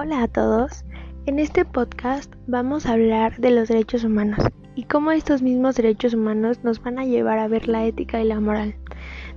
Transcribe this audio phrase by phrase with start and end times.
[0.00, 0.84] Hola a todos.
[1.26, 4.38] En este podcast vamos a hablar de los derechos humanos
[4.76, 8.24] y cómo estos mismos derechos humanos nos van a llevar a ver la ética y
[8.24, 8.76] la moral.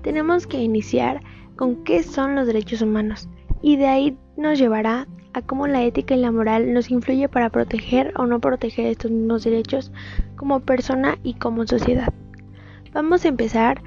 [0.04, 1.21] Tenemos que iniciar
[1.55, 3.28] con qué son los derechos humanos
[3.64, 7.50] y de ahí nos llevará a cómo la ética y la moral nos influye para
[7.50, 9.91] proteger o no proteger estos mismos derechos
[10.36, 12.14] como persona y como sociedad.
[12.93, 13.82] Vamos a empezar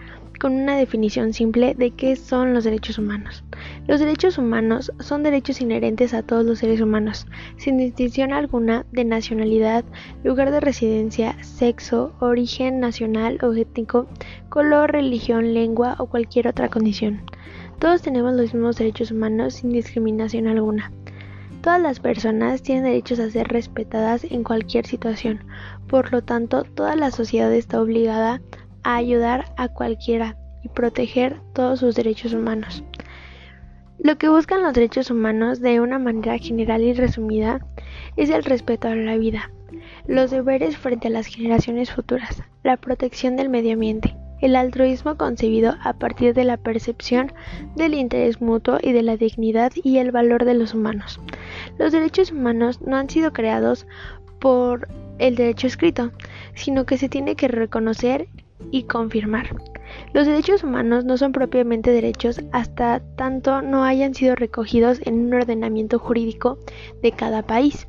[0.45, 3.43] con una definición simple de qué son los derechos humanos.
[3.87, 7.27] Los derechos humanos son derechos inherentes a todos los seres humanos,
[7.57, 9.87] sin distinción alguna de nacionalidad,
[10.23, 14.07] lugar de residencia, sexo, origen nacional o étnico,
[14.51, 17.23] color, religión, lengua o cualquier otra condición.
[17.79, 20.93] Todos tenemos los mismos derechos humanos sin discriminación alguna.
[21.63, 25.43] Todas las personas tienen derechos a ser respetadas en cualquier situación,
[25.89, 31.81] por lo tanto toda la sociedad está obligada a ayudar a cualquiera y proteger todos
[31.81, 32.85] sus derechos humanos.
[33.99, 37.65] Lo que buscan los derechos humanos de una manera general y resumida
[38.17, 39.51] es el respeto a la vida,
[40.07, 45.77] los deberes frente a las generaciones futuras, la protección del medio ambiente, el altruismo concebido
[45.83, 47.33] a partir de la percepción
[47.77, 51.21] del interés mutuo y de la dignidad y el valor de los humanos.
[51.79, 53.87] Los derechos humanos no han sido creados
[54.41, 54.89] por
[55.19, 56.13] el derecho escrito,
[56.55, 58.29] sino que se tiene que reconocer
[58.71, 59.51] y confirmar.
[60.13, 65.35] Los derechos humanos no son propiamente derechos hasta tanto no hayan sido recogidos en un
[65.35, 66.59] ordenamiento jurídico
[67.03, 67.87] de cada país.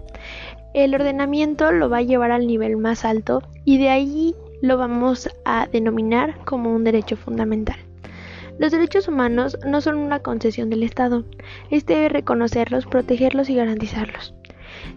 [0.73, 5.29] El ordenamiento lo va a llevar al nivel más alto y de ahí lo vamos
[5.45, 7.77] a denominar como un derecho fundamental.
[8.57, 11.25] Los derechos humanos no son una concesión del Estado,
[11.71, 14.33] este debe reconocerlos, protegerlos y garantizarlos.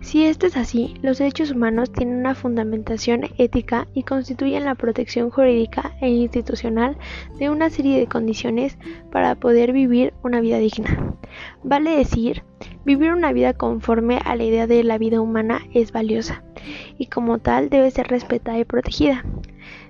[0.01, 5.31] Si esto es así, los derechos humanos tienen una fundamentación ética y constituyen la protección
[5.31, 6.97] jurídica e institucional
[7.39, 8.79] de una serie de condiciones
[9.11, 11.15] para poder vivir una vida digna.
[11.63, 12.45] Vale decir,
[12.85, 16.43] vivir una vida conforme a la idea de la vida humana es valiosa
[16.97, 19.25] y como tal debe ser respetada y protegida.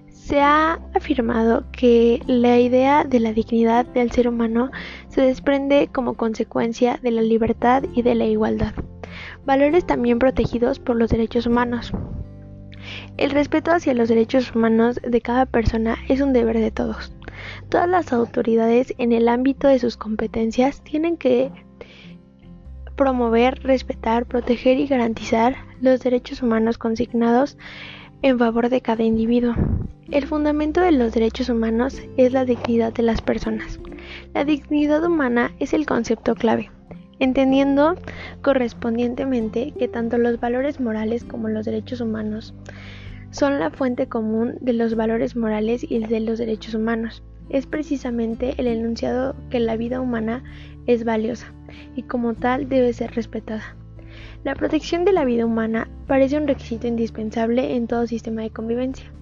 [0.08, 4.70] Se ha afirmado que la idea de la dignidad del ser humano
[5.08, 8.74] se desprende como consecuencia de la libertad y de la igualdad
[9.48, 11.90] valores también protegidos por los derechos humanos.
[13.16, 17.14] El respeto hacia los derechos humanos de cada persona es un deber de todos.
[17.70, 21.50] Todas las autoridades en el ámbito de sus competencias tienen que
[22.94, 27.56] promover, respetar, proteger y garantizar los derechos humanos consignados
[28.20, 29.54] en favor de cada individuo.
[30.10, 33.80] El fundamento de los derechos humanos es la dignidad de las personas.
[34.34, 36.70] La dignidad humana es el concepto clave
[37.18, 37.94] entendiendo
[38.48, 42.54] correspondientemente que tanto los valores morales como los derechos humanos
[43.30, 47.22] son la fuente común de los valores morales y de los derechos humanos.
[47.50, 50.44] Es precisamente el enunciado que la vida humana
[50.86, 51.52] es valiosa
[51.94, 53.76] y como tal debe ser respetada.
[54.44, 59.12] La protección de la vida humana parece un requisito indispensable en todo sistema de convivencia.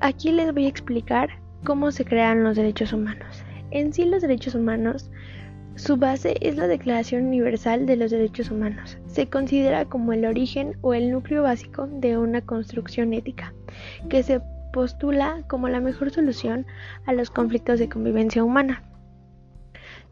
[0.00, 1.28] Aquí les voy a explicar
[1.62, 3.44] cómo se crean los derechos humanos.
[3.70, 5.08] En sí los derechos humanos
[5.76, 8.96] su base es la Declaración Universal de los Derechos Humanos.
[9.06, 13.52] Se considera como el origen o el núcleo básico de una construcción ética,
[14.08, 14.40] que se
[14.72, 16.66] postula como la mejor solución
[17.04, 18.82] a los conflictos de convivencia humana.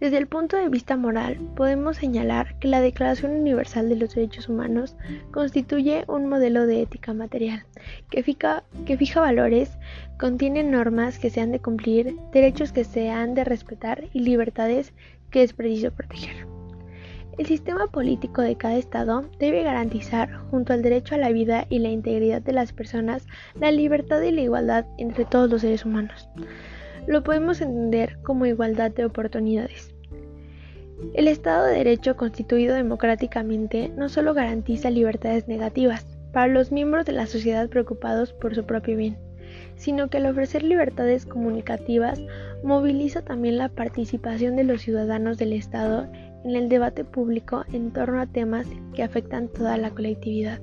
[0.00, 4.48] Desde el punto de vista moral, podemos señalar que la Declaración Universal de los Derechos
[4.48, 4.97] Humanos
[5.30, 7.64] constituye un modelo de ética material
[8.10, 9.78] que fija, valores,
[10.19, 14.92] contiene normas que se han de cumplir, derechos que se han de respetar y libertades
[15.30, 16.46] que es preciso proteger.
[17.36, 21.80] El sistema político de cada Estado debe garantizar, junto al derecho a la vida y
[21.80, 23.26] la integridad de las personas,
[23.58, 26.28] la libertad y la igualdad entre todos los seres humanos.
[27.08, 29.92] Lo podemos entender como igualdad de oportunidades.
[31.14, 37.12] El Estado de Derecho constituido democráticamente no solo garantiza libertades negativas para los miembros de
[37.12, 39.18] la sociedad preocupados por su propio bien,
[39.77, 42.21] sino que al ofrecer libertades comunicativas
[42.63, 46.10] moviliza también la participación de los ciudadanos del Estado
[46.45, 50.60] en el debate público en torno a temas que afectan toda la colectividad.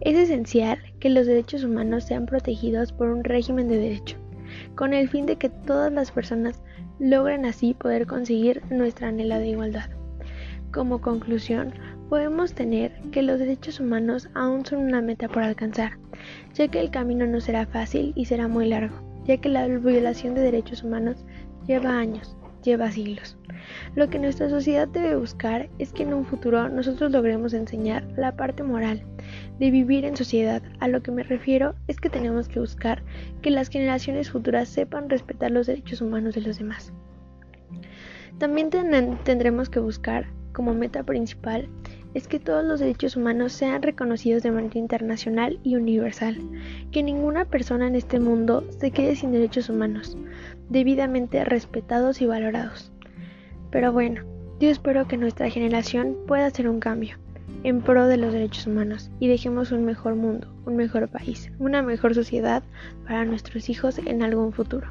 [0.00, 4.16] Es esencial que los derechos humanos sean protegidos por un régimen de derecho,
[4.74, 6.62] con el fin de que todas las personas
[6.98, 9.90] logren así poder conseguir nuestra anhelada igualdad.
[10.72, 11.74] Como conclusión,
[12.10, 15.92] podemos tener que los derechos humanos aún son una meta por alcanzar,
[16.54, 20.34] ya que el camino no será fácil y será muy largo, ya que la violación
[20.34, 21.24] de derechos humanos
[21.68, 23.36] lleva años, lleva siglos.
[23.94, 28.34] Lo que nuestra sociedad debe buscar es que en un futuro nosotros logremos enseñar la
[28.34, 29.04] parte moral
[29.60, 30.62] de vivir en sociedad.
[30.80, 33.04] A lo que me refiero es que tenemos que buscar
[33.40, 36.92] que las generaciones futuras sepan respetar los derechos humanos de los demás.
[38.38, 41.68] También tendremos que buscar como meta principal
[42.14, 46.38] es que todos los derechos humanos sean reconocidos de manera internacional y universal,
[46.90, 50.16] que ninguna persona en este mundo se quede sin derechos humanos,
[50.68, 52.92] debidamente respetados y valorados.
[53.70, 54.22] Pero bueno,
[54.58, 57.16] yo espero que nuestra generación pueda hacer un cambio
[57.62, 61.82] en pro de los derechos humanos y dejemos un mejor mundo, un mejor país, una
[61.82, 62.62] mejor sociedad
[63.04, 64.88] para nuestros hijos en algún futuro.